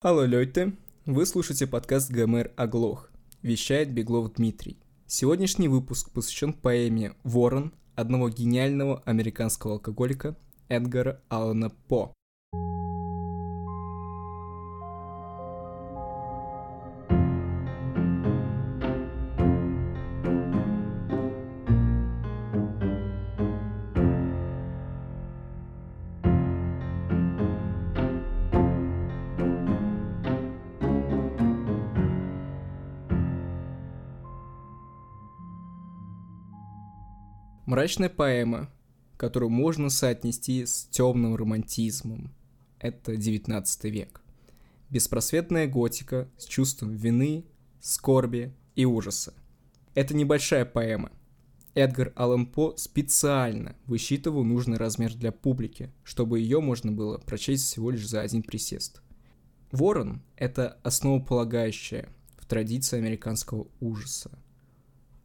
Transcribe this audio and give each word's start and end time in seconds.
Алло, 0.00 0.24
Лёйте, 0.24 0.74
вы 1.06 1.26
слушаете 1.26 1.66
подкаст 1.66 2.12
ГМР 2.12 2.52
«Оглох», 2.54 3.10
вещает 3.42 3.92
Беглов 3.92 4.32
Дмитрий. 4.34 4.78
Сегодняшний 5.08 5.66
выпуск 5.66 6.12
посвящен 6.12 6.52
поэме 6.52 7.16
«Ворон» 7.24 7.72
одного 7.96 8.28
гениального 8.28 9.02
американского 9.06 9.72
алкоголика 9.72 10.36
Эдгара 10.68 11.20
Аллана 11.28 11.70
По. 11.88 12.14
Мрачная 37.68 38.08
поэма, 38.08 38.70
которую 39.18 39.50
можно 39.50 39.90
соотнести 39.90 40.64
с 40.64 40.86
темным 40.86 41.36
романтизмом. 41.36 42.32
Это 42.78 43.14
19 43.14 43.84
век. 43.92 44.22
Беспросветная 44.88 45.66
готика 45.66 46.30
с 46.38 46.46
чувством 46.46 46.92
вины, 46.92 47.44
скорби 47.78 48.54
и 48.74 48.86
ужаса. 48.86 49.34
Это 49.94 50.16
небольшая 50.16 50.64
поэма. 50.64 51.12
Эдгар 51.74 52.14
Аллан 52.16 52.46
По 52.46 52.74
специально 52.78 53.76
высчитывал 53.84 54.44
нужный 54.44 54.78
размер 54.78 55.12
для 55.12 55.30
публики, 55.30 55.92
чтобы 56.04 56.40
ее 56.40 56.62
можно 56.62 56.90
было 56.90 57.18
прочесть 57.18 57.66
всего 57.66 57.90
лишь 57.90 58.08
за 58.08 58.22
один 58.22 58.42
присест. 58.42 59.02
Ворон— 59.72 60.22
это 60.36 60.78
основополагающее 60.84 62.08
в 62.38 62.46
традиции 62.46 62.96
американского 62.96 63.66
ужаса. 63.78 64.30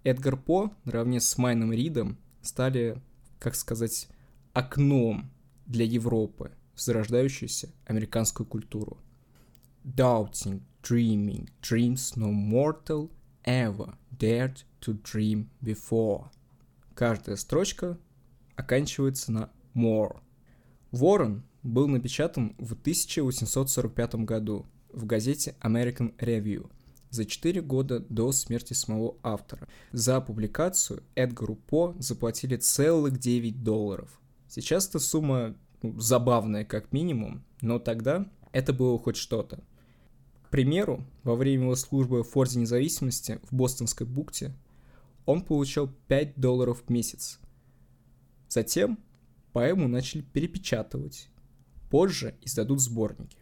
Эдгар 0.03 0.35
По, 0.35 0.73
наравне 0.83 1.21
с 1.21 1.37
Майном 1.37 1.71
Ридом, 1.71 2.17
стали, 2.43 3.01
как 3.39 3.55
сказать, 3.55 4.07
окном 4.53 5.31
для 5.65 5.85
Европы 5.85 6.51
в 6.75 6.81
зарождающуюся 6.81 7.69
американскую 7.85 8.45
культуру. 8.45 8.97
Doubting, 9.83 10.61
dreaming, 10.81 11.49
dreams 11.61 12.15
no 12.15 12.31
mortal 12.31 13.09
ever 13.43 13.95
dared 14.11 14.63
to 14.81 15.01
dream 15.01 15.47
before. 15.61 16.27
Каждая 16.93 17.35
строчка 17.35 17.97
оканчивается 18.55 19.31
на 19.31 19.49
more. 19.73 20.19
Ворон 20.91 21.43
был 21.63 21.87
напечатан 21.87 22.55
в 22.59 22.73
1845 22.73 24.15
году 24.15 24.67
в 24.91 25.05
газете 25.05 25.55
American 25.61 26.15
Review– 26.17 26.69
за 27.13 27.25
4 27.25 27.61
года 27.61 27.99
до 27.99 28.31
смерти 28.31 28.73
самого 28.73 29.17
автора. 29.21 29.67
За 29.91 30.19
публикацию 30.19 31.03
Эдгару 31.15 31.55
По 31.55 31.95
заплатили 31.99 32.55
целых 32.55 33.19
9 33.19 33.63
долларов. 33.63 34.19
Сейчас 34.47 34.89
эта 34.89 34.99
сумма 34.99 35.55
ну, 35.83 35.99
забавная 35.99 36.65
как 36.65 36.91
минимум, 36.91 37.45
но 37.61 37.77
тогда 37.77 38.29
это 38.51 38.73
было 38.73 38.97
хоть 38.97 39.17
что-то. 39.17 39.63
К 40.43 40.49
примеру, 40.49 41.05
во 41.23 41.35
время 41.35 41.63
его 41.63 41.75
службы 41.75 42.23
в 42.23 42.29
Форте 42.29 42.59
Независимости 42.59 43.39
в 43.43 43.55
Бостонской 43.55 44.07
бухте 44.07 44.55
он 45.25 45.43
получал 45.43 45.89
5 46.07 46.39
долларов 46.39 46.83
в 46.85 46.89
месяц. 46.89 47.39
Затем 48.49 48.99
поэму 49.51 49.87
начали 49.87 50.21
перепечатывать. 50.21 51.29
Позже 51.89 52.35
издадут 52.41 52.81
сборники. 52.81 53.37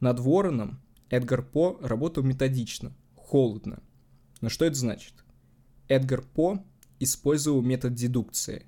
Над 0.00 0.20
Вороном 0.20 0.80
Эдгар 1.10 1.42
По 1.42 1.78
работал 1.82 2.22
методично, 2.22 2.92
холодно. 3.30 3.80
Но 4.40 4.48
что 4.48 4.64
это 4.64 4.74
значит? 4.74 5.14
Эдгар 5.86 6.22
По 6.22 6.64
использовал 6.98 7.62
метод 7.62 7.94
дедукции. 7.94 8.66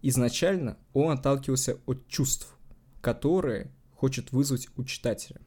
Изначально 0.00 0.78
он 0.94 1.10
отталкивался 1.10 1.78
от 1.84 2.08
чувств, 2.08 2.56
которые 3.02 3.70
хочет 3.92 4.32
вызвать 4.32 4.68
у 4.76 4.84
читателя. 4.84 5.42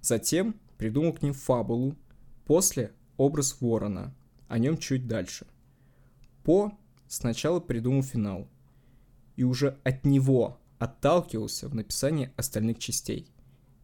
Затем 0.00 0.58
придумал 0.78 1.12
к 1.12 1.20
ним 1.20 1.34
фабулу, 1.34 1.94
после 2.46 2.94
образ 3.18 3.60
ворона, 3.60 4.14
о 4.48 4.58
нем 4.58 4.78
чуть 4.78 5.06
дальше. 5.06 5.46
По 6.42 6.72
сначала 7.06 7.60
придумал 7.60 8.02
финал, 8.02 8.48
и 9.36 9.44
уже 9.44 9.78
от 9.84 10.06
него 10.06 10.58
отталкивался 10.78 11.68
в 11.68 11.74
написании 11.74 12.32
остальных 12.36 12.78
частей. 12.78 13.30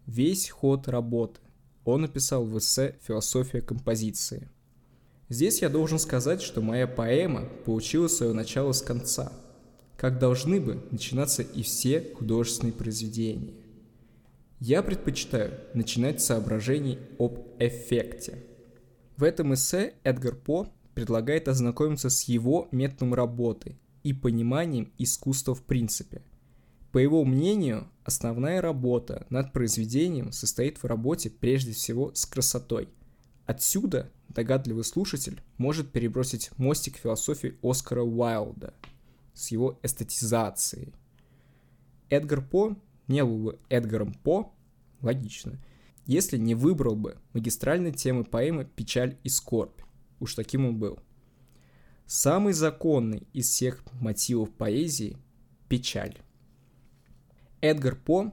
Весь 0.06 0.48
ход 0.48 0.88
работы 0.88 1.40
он 1.84 2.02
написал 2.02 2.44
в 2.44 2.58
эссе 2.58 2.96
«Философия 3.02 3.60
композиции». 3.60 4.48
Здесь 5.28 5.62
я 5.62 5.68
должен 5.68 5.98
сказать, 5.98 6.42
что 6.42 6.60
моя 6.60 6.86
поэма 6.86 7.44
получила 7.64 8.08
свое 8.08 8.32
начало 8.32 8.72
с 8.72 8.82
конца, 8.82 9.32
как 9.96 10.18
должны 10.18 10.60
бы 10.60 10.82
начинаться 10.90 11.42
и 11.42 11.62
все 11.62 12.12
художественные 12.14 12.72
произведения. 12.72 13.54
Я 14.58 14.82
предпочитаю 14.82 15.52
начинать 15.72 16.20
с 16.20 16.26
соображений 16.26 16.98
об 17.18 17.38
эффекте. 17.58 18.44
В 19.16 19.22
этом 19.22 19.54
эссе 19.54 19.94
Эдгар 20.02 20.34
По 20.34 20.68
предлагает 20.94 21.48
ознакомиться 21.48 22.10
с 22.10 22.24
его 22.24 22.68
методом 22.72 23.14
работы 23.14 23.78
и 24.02 24.12
пониманием 24.12 24.92
искусства 24.98 25.54
в 25.54 25.62
принципе– 25.62 26.22
по 26.92 26.98
его 26.98 27.24
мнению, 27.24 27.88
основная 28.04 28.60
работа 28.60 29.26
над 29.30 29.52
произведением 29.52 30.32
состоит 30.32 30.78
в 30.78 30.84
работе 30.84 31.30
прежде 31.30 31.72
всего 31.72 32.12
с 32.14 32.26
красотой. 32.26 32.88
Отсюда 33.46 34.10
догадливый 34.28 34.84
слушатель 34.84 35.40
может 35.56 35.92
перебросить 35.92 36.50
мостик 36.56 36.96
философии 36.96 37.56
Оскара 37.62 38.02
Уайлда 38.02 38.74
с 39.34 39.48
его 39.52 39.78
эстетизацией. 39.82 40.92
Эдгар 42.08 42.42
По 42.42 42.76
не 43.06 43.24
был 43.24 43.38
бы 43.38 43.58
Эдгаром 43.68 44.12
По, 44.14 44.52
логично, 45.00 45.60
если 46.06 46.38
не 46.38 46.56
выбрал 46.56 46.96
бы 46.96 47.18
магистральной 47.32 47.92
темы 47.92 48.24
поэмы 48.24 48.64
«Печаль 48.64 49.16
и 49.22 49.28
скорбь». 49.28 49.80
Уж 50.18 50.34
таким 50.34 50.66
он 50.66 50.78
был. 50.78 50.98
Самый 52.06 52.52
законный 52.52 53.28
из 53.32 53.48
всех 53.48 53.84
мотивов 54.00 54.50
поэзии– 54.50 55.16
печаль. 55.68 56.18
Эдгар 57.60 57.94
По 57.94 58.32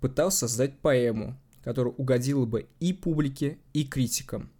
пытался 0.00 0.48
создать 0.48 0.80
поэму, 0.80 1.38
которая 1.62 1.94
угодила 1.94 2.44
бы 2.44 2.68
и 2.80 2.92
публике, 2.92 3.58
и 3.72 3.84
критикам. 3.84 4.50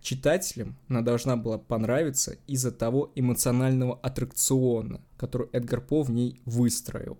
Читателям 0.00 0.78
она 0.88 1.02
должна 1.02 1.36
была 1.36 1.58
понравиться 1.58 2.36
из-за 2.46 2.70
того 2.70 3.10
эмоционального 3.16 3.98
аттракциона, 3.98 5.00
который 5.16 5.48
Эдгар 5.52 5.80
По 5.80 6.02
в 6.02 6.10
ней 6.10 6.40
выстроил. 6.44 7.18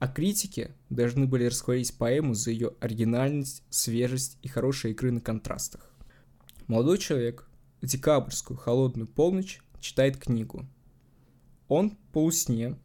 А 0.00 0.08
критики 0.08 0.72
должны 0.90 1.26
были 1.26 1.44
расхвалить 1.44 1.96
поэму 1.96 2.34
за 2.34 2.50
ее 2.50 2.74
оригинальность, 2.80 3.62
свежесть 3.70 4.36
и 4.42 4.48
хорошие 4.48 4.92
игры 4.92 5.12
на 5.12 5.20
контрастах. 5.20 5.92
Молодой 6.66 6.98
человек 6.98 7.48
в 7.80 7.86
декабрьскую 7.86 8.56
холодную 8.58 9.06
полночь 9.06 9.60
читает 9.80 10.16
книгу. 10.16 10.66
Он 11.68 11.96
полусне 12.12 12.76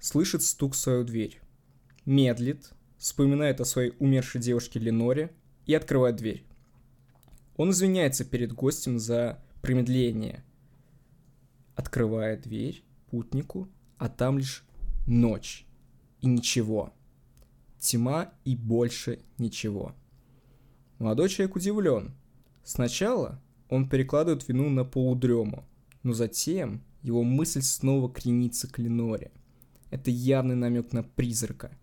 слышит 0.00 0.42
стук 0.42 0.74
в 0.74 0.78
свою 0.78 1.04
дверь 1.04 1.41
медлит, 2.04 2.72
вспоминает 2.98 3.60
о 3.60 3.64
своей 3.64 3.94
умершей 3.98 4.40
девушке 4.40 4.78
Леноре 4.78 5.32
и 5.66 5.74
открывает 5.74 6.16
дверь. 6.16 6.44
Он 7.56 7.70
извиняется 7.70 8.24
перед 8.24 8.52
гостем 8.52 8.98
за 8.98 9.42
промедление. 9.60 10.44
Открывает 11.74 12.42
дверь 12.42 12.84
путнику, 13.10 13.68
а 13.98 14.08
там 14.08 14.38
лишь 14.38 14.64
ночь 15.06 15.66
и 16.20 16.26
ничего. 16.26 16.92
Тьма 17.78 18.32
и 18.44 18.56
больше 18.56 19.20
ничего. 19.38 19.94
Молодой 20.98 21.28
человек 21.28 21.56
удивлен. 21.56 22.14
Сначала 22.62 23.42
он 23.68 23.88
перекладывает 23.88 24.46
вину 24.48 24.70
на 24.70 24.84
полудрему, 24.84 25.64
но 26.02 26.12
затем 26.12 26.84
его 27.02 27.24
мысль 27.24 27.62
снова 27.62 28.12
кренится 28.12 28.70
к 28.70 28.78
Леноре. 28.78 29.32
Это 29.90 30.10
явный 30.10 30.54
намек 30.54 30.92
на 30.92 31.02
призрака– 31.02 31.76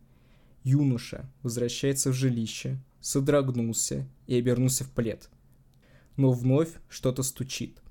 Юноша 0.64 1.32
возвращается 1.42 2.12
в 2.12 2.14
жилище, 2.14 2.80
содрогнулся 3.00 4.08
и 4.28 4.36
обернулся 4.36 4.84
в 4.84 4.92
плед. 4.92 5.30
Но 6.18 6.32
вновь 6.32 6.74
что-то 6.90 7.24
стучит. 7.24 7.82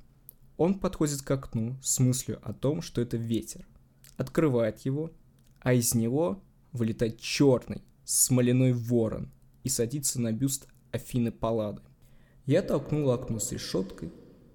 Он 0.58 0.78
подходит 0.78 1.22
к 1.22 1.30
окну 1.30 1.78
с 1.82 1.98
мыслью 1.98 2.40
о 2.42 2.52
том, 2.52 2.82
что 2.82 3.00
это 3.00 3.16
ветер. 3.16 3.66
Открывает 4.16 4.80
его, 4.80 5.12
а 5.60 5.72
из 5.72 5.94
него 5.94 6.42
вылетает 6.72 7.20
черный, 7.20 7.82
смоляной 8.04 8.72
ворон 8.72 9.30
и 9.62 9.68
садится 9.68 10.20
на 10.20 10.32
бюст 10.32 10.66
Афины 10.92 11.32
Паллады. 11.32 11.82
Я 12.44 12.62
толкнул 12.62 13.10
окно 13.10 13.38
с 13.38 13.52
решеткой, 13.52 14.12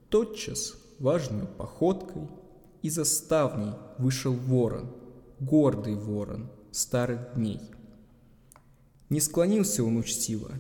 тотчас, 0.09 0.75
важной 1.00 1.48
походкой, 1.48 2.27
из-за 2.81 3.06
ставней 3.06 3.74
вышел 3.98 4.33
ворон, 4.33 4.92
гордый 5.39 5.95
ворон 5.95 6.51
старых 6.71 7.33
дней– 7.36 7.59
не 9.13 9.21
склонился 9.21 9.83
он 9.83 9.98
учтиво, 9.98 10.51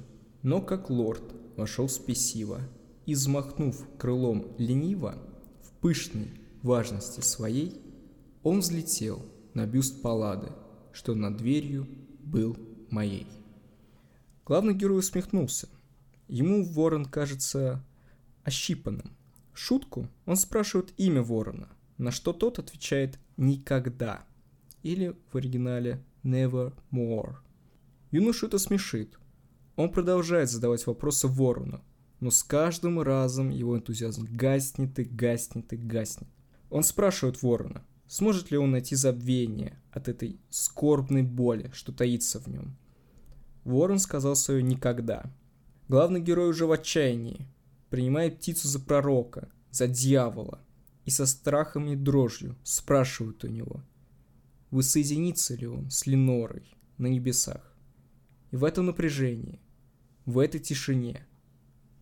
Но 0.43 0.61
как 0.61 0.91
лорд 0.91 1.23
вошел 1.57 1.89
спесиво 1.89 2.61
и, 3.07 3.15
взмахнув 3.15 3.83
крылом 3.97 4.53
лениво, 4.59 5.17
в 5.63 5.71
пышной 5.81 6.29
важности 6.61 7.21
своей, 7.21 7.81
он 8.43 8.59
взлетел 8.59 9.25
на 9.55 9.65
бюст 9.65 10.03
Паллады, 10.03 10.51
что 10.91 11.15
над 11.15 11.37
дверью 11.37 11.87
был 12.19 12.55
моей. 12.91 13.25
Главный 14.45 14.75
герой 14.75 14.99
усмехнулся. 14.99 15.67
Ему 16.27 16.63
ворон 16.63 17.05
кажется 17.05 17.83
ощипанным. 18.43 19.17
Шутку 19.55 20.07
он 20.27 20.35
спрашивает 20.35 20.93
имя 20.97 21.23
ворона, 21.23 21.69
на 21.97 22.11
что 22.11 22.33
тот 22.33 22.59
отвечает 22.59 23.17
«никогда» 23.35 24.23
или 24.83 25.15
в 25.31 25.37
оригинале 25.37 26.03
«nevermore». 26.23 27.37
Юношу 28.13 28.45
это 28.45 28.59
смешит. 28.59 29.17
Он 29.75 29.91
продолжает 29.91 30.47
задавать 30.47 30.85
вопросы 30.85 31.27
ворону, 31.27 31.83
но 32.19 32.29
с 32.29 32.43
каждым 32.43 33.01
разом 33.01 33.49
его 33.49 33.75
энтузиазм 33.75 34.27
гаснет 34.29 34.99
и 34.99 35.03
гаснет 35.03 35.73
и 35.73 35.77
гаснет. 35.77 36.29
Он 36.69 36.83
спрашивает 36.83 37.41
ворона, 37.41 37.83
сможет 38.07 38.51
ли 38.51 38.57
он 38.57 38.69
найти 38.69 38.93
забвение 38.93 39.81
от 39.91 40.09
этой 40.09 40.39
скорбной 40.51 41.23
боли, 41.23 41.71
что 41.73 41.91
таится 41.91 42.39
в 42.39 42.45
нем. 42.45 42.77
Ворон 43.63 43.97
сказал 43.97 44.35
свое 44.35 44.61
«никогда». 44.61 45.33
Главный 45.87 46.21
герой 46.21 46.49
уже 46.49 46.67
в 46.67 46.71
отчаянии, 46.71 47.47
принимает 47.89 48.37
птицу 48.37 48.67
за 48.67 48.79
пророка, 48.79 49.49
за 49.71 49.87
дьявола, 49.87 50.61
и 51.05 51.09
со 51.09 51.25
страхом 51.25 51.87
и 51.87 51.95
дрожью 51.95 52.57
спрашивают 52.63 53.43
у 53.43 53.47
него, 53.47 53.81
воссоединится 54.69 55.55
ли 55.55 55.65
он 55.65 55.89
с 55.89 56.05
Ленорой 56.05 56.75
на 56.99 57.07
небесах. 57.07 57.72
И 58.53 58.55
в 58.55 58.65
этом 58.65 58.85
напряжении, 58.85 59.59
в 60.25 60.37
этой 60.37 60.59
тишине 60.59 61.25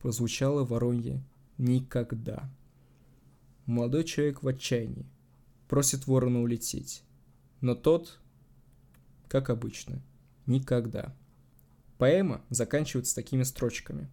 прозвучало 0.01 0.65
воронье 0.65 1.23
«никогда». 1.57 2.53
Молодой 3.65 4.03
человек 4.03 4.43
в 4.43 4.47
отчаянии 4.49 5.09
просит 5.69 6.07
ворона 6.07 6.41
улететь, 6.41 7.03
но 7.61 7.73
тот, 7.73 8.19
как 9.29 9.49
обычно, 9.49 10.01
никогда. 10.45 11.15
Поэма 11.97 12.41
заканчивается 12.49 13.15
такими 13.15 13.43
строчками. 13.43 14.09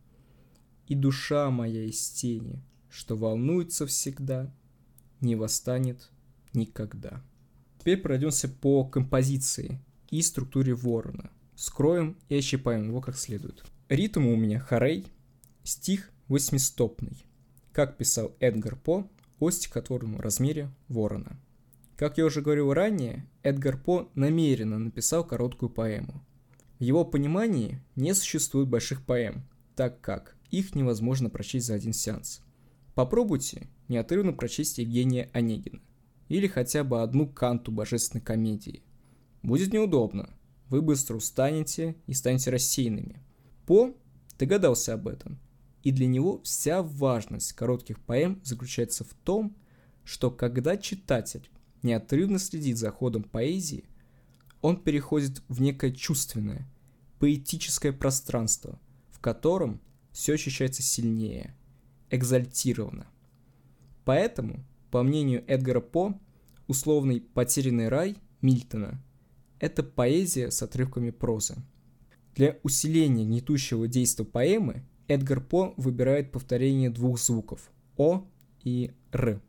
«И 0.86 0.94
душа 0.94 1.50
моя 1.50 1.82
из 1.86 2.08
тени, 2.08 2.62
что 2.88 3.16
волнуется 3.16 3.84
всегда, 3.84 4.54
не 5.20 5.34
восстанет 5.34 6.08
никогда». 6.54 7.20
Теперь 7.80 8.00
пройдемся 8.00 8.48
по 8.48 8.84
композиции 8.84 9.80
и 10.08 10.22
структуре 10.22 10.72
ворона. 10.72 11.32
Скроем 11.58 12.16
и 12.28 12.36
ощипаем 12.36 12.86
его 12.86 13.00
как 13.00 13.16
следует. 13.16 13.64
Ритм 13.88 14.28
у 14.28 14.36
меня 14.36 14.60
хорей, 14.60 15.08
стих 15.64 16.12
восьмистопный. 16.28 17.26
Как 17.72 17.96
писал 17.96 18.32
Эдгар 18.38 18.76
По 18.76 19.10
о 19.40 19.50
стихотворном 19.50 20.20
размере 20.20 20.70
ворона. 20.86 21.36
Как 21.96 22.16
я 22.16 22.26
уже 22.26 22.42
говорил 22.42 22.72
ранее, 22.72 23.26
Эдгар 23.42 23.76
По 23.76 24.08
намеренно 24.14 24.78
написал 24.78 25.24
короткую 25.24 25.70
поэму. 25.70 26.24
В 26.78 26.84
его 26.84 27.04
понимании 27.04 27.82
не 27.96 28.14
существует 28.14 28.68
больших 28.68 29.04
поэм, 29.04 29.42
так 29.74 30.00
как 30.00 30.36
их 30.52 30.76
невозможно 30.76 31.28
прочесть 31.28 31.66
за 31.66 31.74
один 31.74 31.92
сеанс. 31.92 32.40
Попробуйте 32.94 33.66
неотрывно 33.88 34.32
прочесть 34.32 34.78
Евгения 34.78 35.28
Онегина 35.32 35.80
или 36.28 36.46
хотя 36.46 36.84
бы 36.84 37.02
одну 37.02 37.26
канту 37.26 37.72
божественной 37.72 38.22
комедии. 38.22 38.84
Будет 39.42 39.72
неудобно, 39.72 40.37
вы 40.68 40.82
быстро 40.82 41.16
устанете 41.16 41.96
и 42.06 42.14
станете 42.14 42.50
рассеянными. 42.50 43.22
По 43.66 43.94
догадался 44.38 44.94
об 44.94 45.08
этом, 45.08 45.38
и 45.82 45.90
для 45.90 46.06
него 46.06 46.40
вся 46.42 46.82
важность 46.82 47.52
коротких 47.52 48.00
поэм 48.00 48.40
заключается 48.44 49.04
в 49.04 49.14
том, 49.24 49.56
что 50.04 50.30
когда 50.30 50.76
читатель 50.76 51.50
неотрывно 51.82 52.38
следит 52.38 52.76
за 52.78 52.90
ходом 52.90 53.22
поэзии– 53.22 53.84
он 54.60 54.76
переходит 54.82 55.42
в 55.48 55.60
некое 55.60 55.92
чувственное, 55.92 56.68
поэтическое 57.18 57.92
пространство, 57.92 58.80
в 59.10 59.20
котором 59.20 59.80
все 60.12 60.34
ощущается 60.34 60.82
сильнее, 60.82 61.56
экзальтированно. 62.10 63.06
Поэтому, 64.04 64.64
по 64.90 65.02
мнению 65.02 65.44
Эдгара 65.46 65.80
По, 65.80 66.18
условный 66.66 67.20
«потерянный 67.20 67.88
рай» 67.88 68.16
Мильтона– 68.40 69.02
это 69.60 69.82
поэзия 69.82 70.50
с 70.50 70.62
отрывками 70.62 71.10
прозы. 71.10 71.56
Для 72.34 72.56
усиления 72.62 73.24
гнетущего 73.24 73.88
действия 73.88 74.24
поэмы 74.24 74.84
Эдгар 75.08 75.40
По 75.40 75.74
выбирает 75.76 76.30
повторение 76.32 76.90
двух 76.90 77.18
звуков– 77.18 77.70
«о» 77.96 78.26
и 78.62 78.92
«р». 79.12 79.40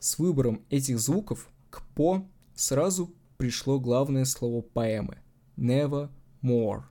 С 0.00 0.18
выбором 0.18 0.64
этих 0.70 0.98
звуков 0.98 1.48
к 1.70 1.86
«по» 1.94 2.26
сразу 2.54 3.14
пришло 3.36 3.78
главное 3.78 4.24
слово 4.24 4.62
поэмы– 4.62 5.18
never 5.56 6.10
more. 6.42 6.82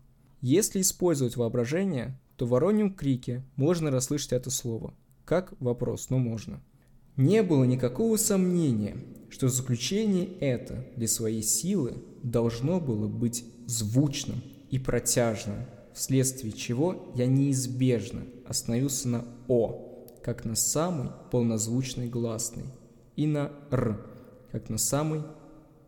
Если 0.41 0.81
использовать 0.81 1.35
воображение, 1.35 2.19
то 2.37 2.45
в 2.45 2.49
вороньем 2.49 2.93
крике 2.93 3.43
можно 3.55 3.91
расслышать 3.91 4.33
это 4.33 4.49
слово. 4.49 4.93
Как 5.25 5.53
вопрос, 5.59 6.09
но 6.09 6.19
можно. 6.19 6.61
Не 7.17 7.43
было 7.43 7.63
никакого 7.63 8.17
сомнения, 8.17 8.97
что 9.29 9.47
заключение 9.47 10.25
это 10.39 10.85
для 10.95 11.07
своей 11.07 11.43
силы 11.43 11.93
должно 12.23 12.79
было 12.79 13.07
быть 13.07 13.45
звучным 13.67 14.41
и 14.71 14.79
протяжным, 14.79 15.57
вследствие 15.93 16.53
чего 16.53 17.11
я 17.15 17.27
неизбежно 17.27 18.23
остановился 18.47 19.07
на 19.09 19.25
«о», 19.47 20.07
как 20.23 20.43
на 20.45 20.55
самый 20.55 21.09
полнозвучный 21.31 22.07
гласный, 22.07 22.63
и 23.15 23.27
на 23.27 23.51
«р», 23.69 24.03
как 24.51 24.69
на 24.69 24.79
самый 24.79 25.21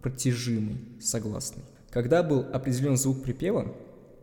протяжимый, 0.01 0.77
согласный. 0.99 1.63
Когда 1.89 2.21
был 2.21 2.45
определен 2.53 2.97
звук 2.97 3.23
припева, 3.23 3.73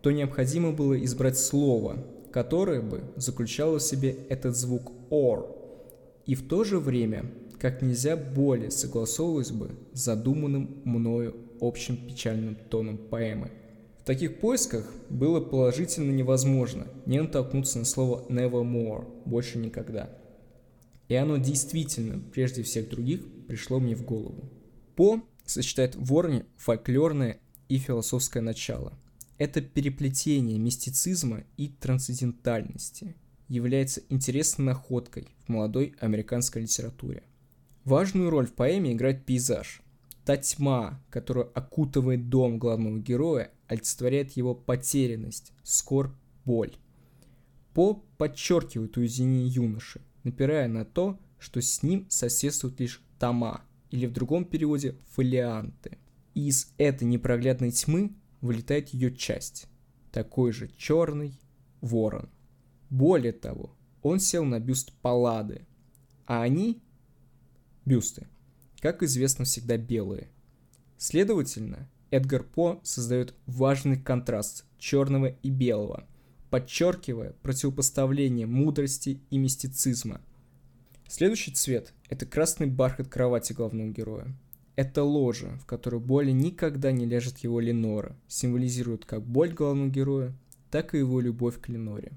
то 0.02 0.12
необходимо 0.12 0.70
было 0.70 1.02
избрать 1.04 1.38
слово, 1.38 1.96
которое 2.32 2.80
бы 2.80 3.02
заключало 3.16 3.78
в 3.78 3.82
себе 3.82 4.10
этот 4.28 4.56
звук 4.56 4.92
«or», 5.10 5.61
и 6.26 6.34
в 6.34 6.46
то 6.46 6.64
же 6.64 6.78
время 6.78 7.30
как 7.58 7.80
нельзя 7.80 8.16
более 8.16 8.70
согласовывалось 8.70 9.52
бы 9.52 9.70
с 9.92 10.00
задуманным 10.00 10.80
мною 10.84 11.36
общим 11.60 11.96
печальным 11.96 12.56
тоном 12.56 12.98
поэмы. 12.98 13.52
В 14.00 14.04
таких 14.04 14.40
поисках 14.40 14.84
было 15.08 15.40
положительно 15.40 16.10
невозможно 16.10 16.88
не 17.06 17.20
натолкнуться 17.20 17.78
на 17.78 17.84
слово 17.84 18.26
«nevermore»– 18.28 19.06
«больше 19.24 19.58
никогда». 19.58 20.10
И 21.06 21.14
оно 21.14 21.36
действительно, 21.36 22.20
прежде 22.32 22.64
всех 22.64 22.88
других, 22.88 23.20
пришло 23.46 23.78
мне 23.78 23.94
в 23.94 24.04
голову. 24.04 24.50
По 24.96 25.22
сочетает 25.46 25.94
в 25.94 26.04
Ворне 26.04 26.46
фольклорное 26.56 27.38
и 27.68 27.78
философское 27.78 28.40
начало. 28.40 28.98
Это 29.38 29.60
переплетение 29.60 30.58
мистицизма 30.58 31.44
и 31.56 31.68
трансцендентальности 31.68 33.14
является 33.48 34.02
интересной 34.08 34.66
находкой 34.66 35.28
в 35.46 35.48
молодой 35.48 35.94
американской 36.00 36.62
литературе. 36.62 37.22
Важную 37.84 38.30
роль 38.30 38.46
в 38.46 38.54
поэме 38.54 38.92
играет 38.92 39.24
пейзаж. 39.24 39.82
Та 40.24 40.36
тьма, 40.36 41.02
которая 41.10 41.46
окутывает 41.46 42.28
дом 42.28 42.58
главного 42.58 42.98
героя, 42.98 43.50
олицетворяет 43.66 44.32
его 44.32 44.54
потерянность, 44.54 45.52
скорбь, 45.64 46.14
боль. 46.44 46.76
По 47.74 47.94
подчеркивает 48.18 48.96
уединение 48.96 49.48
юноши, 49.48 50.00
напирая 50.22 50.68
на 50.68 50.84
то, 50.84 51.18
что 51.38 51.60
с 51.60 51.82
ним 51.82 52.06
соседствуют 52.08 52.78
лишь 52.78 53.02
тома, 53.18 53.62
или 53.90 54.06
в 54.06 54.12
другом 54.12 54.44
переводе 54.44 54.96
фолианты. 55.10 55.98
И 56.34 56.48
из 56.48 56.72
этой 56.78 57.04
непроглядной 57.04 57.72
тьмы 57.72 58.14
вылетает 58.40 58.90
ее 58.90 59.14
часть, 59.14 59.66
такой 60.12 60.52
же 60.52 60.68
черный 60.76 61.38
ворон. 61.80 62.28
Более 62.92 63.32
того, 63.32 63.74
он 64.02 64.20
сел 64.20 64.44
на 64.44 64.60
бюст 64.60 64.92
Паллады, 65.02 65.66
а 66.26 66.42
они, 66.42 66.80
бюсты, 67.84 68.28
как 68.80 69.02
известно, 69.02 69.44
всегда 69.44 69.76
белые. 69.76 70.28
Следовательно, 70.98 71.88
Эдгар 72.12 72.44
По 72.44 72.80
создает 72.84 73.34
важный 73.46 73.96
контраст 73.96 74.64
черного 74.78 75.26
и 75.26 75.50
белого, 75.50 76.06
подчеркивая 76.50 77.34
противопоставление 77.42 78.46
мудрости 78.46 79.20
и 79.30 79.38
мистицизма– 79.38 80.20
Следующий 81.14 81.50
цвет– 81.50 81.92
это 82.08 82.24
красный 82.24 82.68
бархат 82.68 83.06
кровати 83.06 83.52
главного 83.52 83.88
героя. 83.88 84.34
Это 84.76 85.02
ложа, 85.02 85.58
в 85.60 85.66
которой 85.66 86.00
боли 86.00 86.30
никогда 86.30 86.90
не 86.90 87.04
ляжет 87.04 87.36
его 87.40 87.60
Ленора, 87.60 88.16
символизирует 88.28 89.04
как 89.04 89.22
боль 89.22 89.52
главного 89.52 89.90
героя, 89.90 90.34
так 90.70 90.94
и 90.94 90.98
его 90.98 91.20
любовь 91.20 91.60
к 91.60 91.68
Леноре. 91.68 92.12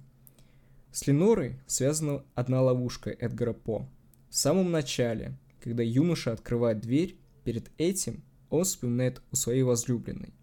С 0.95 1.07
Ленорой 1.07 1.59
связана 1.67 2.23
одна 2.35 2.61
ловушка 2.61 3.09
Эдгара 3.09 3.51
По. 3.51 3.85
В 4.29 4.35
самом 4.37 4.71
начале, 4.71 5.37
когда 5.59 5.83
юноша 5.83 6.31
открывает 6.31 6.79
дверь, 6.79 7.17
перед 7.43 7.69
этим 7.77 8.23
он 8.49 8.63
вспоминает 8.63 9.21
о 9.29 9.35
своей 9.35 9.63
возлюбленной. 9.63 10.33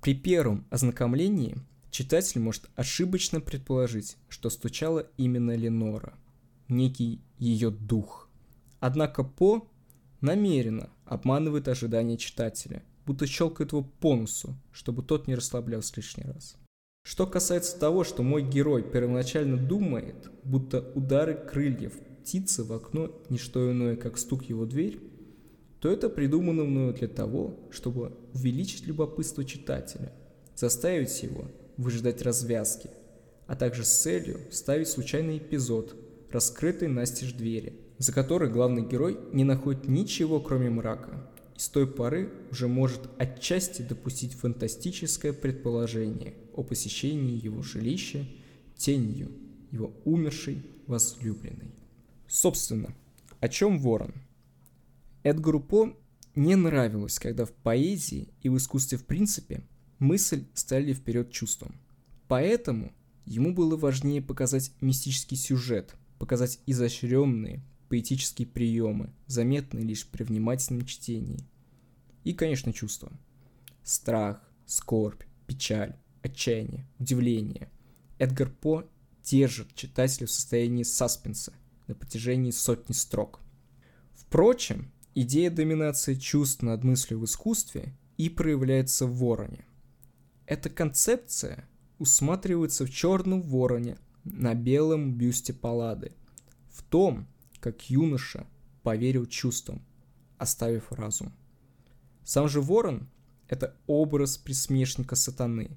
При 0.00 0.14
первом 0.14 0.68
ознакомлении 0.70 1.58
читатель 1.90 2.40
может 2.40 2.70
ошибочно 2.76 3.40
предположить, 3.40 4.16
что 4.28 4.50
стучала 4.50 5.08
именно 5.16 5.56
Ленора, 5.56 6.14
некий 6.68 7.20
ее 7.36 7.70
дух. 7.70 8.30
Однако 8.78 9.24
По 9.24 9.68
намеренно 10.20 10.90
обманывает 11.06 11.66
ожидания 11.66 12.16
читателя, 12.16 12.84
будто 13.04 13.26
щелкает 13.26 13.72
его 13.72 13.82
по 13.82 14.14
носу, 14.14 14.54
чтобы 14.70 15.02
тот 15.02 15.26
не 15.26 15.34
расслаблялся 15.34 15.92
лишний 15.96 16.22
раз. 16.22 16.56
Что 17.06 17.24
касается 17.24 17.78
того, 17.78 18.02
что 18.02 18.24
мой 18.24 18.42
герой 18.42 18.82
первоначально 18.82 19.56
думает, 19.56 20.28
будто 20.42 20.90
удары 20.96 21.36
крыльев 21.36 21.92
птицы 21.92 22.64
в 22.64 22.72
окно– 22.72 23.12
не 23.28 23.38
что 23.38 23.70
иное, 23.70 23.94
как 23.94 24.18
стук 24.18 24.46
его 24.46 24.66
дверь, 24.66 24.98
то 25.78 25.88
это 25.88 26.08
придумано 26.08 26.64
мною 26.64 26.94
для 26.94 27.06
того, 27.06 27.60
чтобы 27.70 28.18
увеличить 28.34 28.88
любопытство 28.88 29.44
читателя, 29.44 30.12
заставить 30.56 31.22
его 31.22 31.44
выжидать 31.76 32.22
развязки, 32.22 32.90
а 33.46 33.54
также 33.54 33.84
с 33.84 33.98
целью 34.02 34.40
вставить 34.50 34.88
случайный 34.88 35.38
эпизод, 35.38 35.94
раскрытый 36.32 36.88
настежь 36.88 37.34
двери, 37.34 37.78
за 37.98 38.12
которой 38.12 38.50
главный 38.50 38.84
герой 38.84 39.16
не 39.32 39.44
находит 39.44 39.86
ничего, 39.86 40.40
кроме 40.40 40.70
мрака, 40.70 41.30
и 41.56 41.58
с 41.58 41.68
той 41.68 41.86
поры 41.86 42.32
уже 42.50 42.68
может 42.68 43.08
отчасти 43.18 43.82
допустить 43.82 44.34
фантастическое 44.34 45.32
предположение 45.32 46.34
о 46.54 46.62
посещении 46.62 47.42
его 47.42 47.62
жилища 47.62 48.26
тенью 48.76 49.30
его 49.72 49.92
умершей 50.04 50.62
возлюбленной. 50.86 51.74
Собственно, 52.28 52.94
о 53.40 53.48
чем 53.48 53.78
Ворон? 53.78 54.14
Эдгару 55.22 55.60
По 55.60 55.96
не 56.34 56.54
нравилось, 56.54 57.18
когда 57.18 57.44
в 57.44 57.52
поэзии 57.52 58.28
и 58.42 58.48
в 58.48 58.56
искусстве 58.56 58.98
в 58.98 59.04
принципе 59.04 59.62
мысль 59.98 60.44
стали 60.54 60.92
вперед 60.92 61.30
чувством. 61.30 61.74
Поэтому 62.28 62.92
ему 63.24 63.54
было 63.54 63.76
важнее 63.76 64.22
показать 64.22 64.72
мистический 64.80 65.36
сюжет, 65.36 65.94
показать 66.18 66.60
изощренные 66.66 67.62
поэтические 67.88 68.46
приемы, 68.46 69.12
заметные 69.26 69.84
лишь 69.84 70.06
при 70.06 70.24
внимательном 70.24 70.86
чтении. 70.86 71.40
И, 72.24 72.32
конечно, 72.32 72.72
чувства. 72.72 73.12
Страх, 73.82 74.40
скорбь, 74.66 75.22
печаль, 75.46 75.96
отчаяние, 76.22 76.86
удивление. 76.98 77.70
Эдгар 78.18 78.50
По 78.50 78.84
держит 79.22 79.74
читателя 79.74 80.26
в 80.26 80.30
состоянии 80.30 80.82
саспенса 80.82 81.52
на 81.86 81.94
протяжении 81.94 82.50
сотни 82.50 82.92
строк. 82.92 83.40
Впрочем, 84.14 84.90
Идея 85.18 85.50
доминации 85.50 86.12
чувств 86.12 86.60
над 86.60 86.84
мыслью 86.84 87.20
в 87.20 87.24
искусстве 87.24 87.94
и 88.18 88.28
проявляется 88.28 89.06
в 89.06 89.16
вороне. 89.16 89.64
Эта 90.44 90.68
концепция 90.68 91.66
усматривается 91.98 92.84
в 92.84 92.90
черном 92.90 93.40
вороне 93.40 93.96
на 94.24 94.52
белом 94.52 95.14
бюсте 95.14 95.54
Паллады, 95.54 96.12
в 96.68 96.82
том, 96.82 97.26
как 97.66 97.90
юноша 97.90 98.46
поверил 98.84 99.26
чувствам, 99.26 99.84
оставив 100.38 100.92
разум. 100.92 101.32
Сам 102.22 102.48
же 102.48 102.60
ворон– 102.60 103.08
это 103.48 103.76
образ 103.88 104.38
присмешника 104.38 105.16
сатаны, 105.16 105.76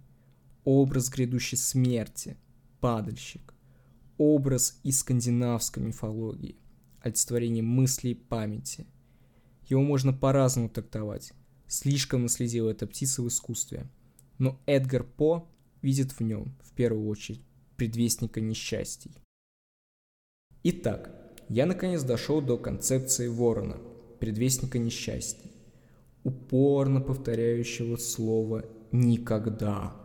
образ 0.63 1.09
грядущей 1.09 1.57
смерти, 1.57 2.37
падальщик, 2.79 3.55
образ 4.19 4.79
из 4.83 4.99
скандинавской 4.99 5.81
мифологии, 5.81 6.59
олицетворение 7.01 7.63
мысли 7.63 8.09
и 8.09 8.13
памяти– 8.13 8.85
его 9.69 9.81
можно 9.81 10.13
по-разному 10.13 10.69
трактовать. 10.69 11.33
Слишком 11.67 12.23
наследила 12.23 12.69
эта 12.69 12.85
птица 12.87 13.21
в 13.21 13.27
искусстве. 13.27 13.87
Но 14.39 14.59
Эдгар 14.65 15.03
По 15.03 15.47
видит 15.81 16.11
в 16.11 16.21
нем, 16.21 16.55
в 16.63 16.71
первую 16.73 17.07
очередь, 17.07 17.41
предвестника 17.77 18.41
несчастий. 18.41 19.11
Итак, 20.63 21.18
я 21.49 21.65
наконец 21.65 22.03
дошел 22.03 22.41
до 22.41 22.57
концепции 22.57 23.27
ворона, 23.27 23.77
предвестника 24.19 24.77
несчастий, 24.77 25.51
упорно 26.23 27.01
повторяющего 27.01 27.97
слово 27.97 28.65
«никогда». 28.91 29.95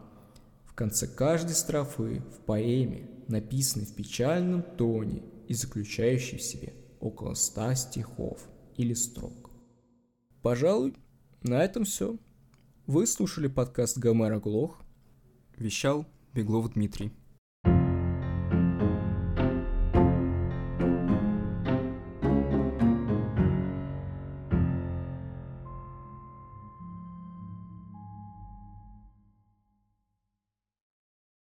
В 0.64 0.74
конце 0.74 1.06
каждой 1.06 1.54
строфы 1.54 2.22
в 2.34 2.40
поэме, 2.46 3.08
написанной 3.28 3.86
в 3.86 3.94
печальном 3.94 4.62
тоне 4.62 5.22
и 5.46 5.54
заключающей 5.54 6.38
в 6.38 6.42
себе 6.42 6.72
около 6.98 7.34
ста 7.34 7.74
стихов 7.74 8.48
или 8.76 8.94
строк. 8.94 9.50
Пожалуй, 10.42 10.94
на 11.42 11.62
этом 11.62 11.84
все. 11.84 12.18
Вы 12.86 13.06
слушали 13.06 13.46
подкаст 13.46 13.98
Гомера 13.98 14.40
Глох. 14.40 14.80
Вещал 15.56 16.06
Беглов 16.32 16.72
Дмитрий. 16.72 17.12